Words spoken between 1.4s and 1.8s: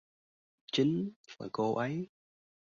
cô